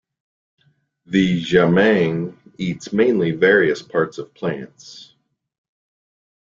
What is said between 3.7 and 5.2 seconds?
parts of plants.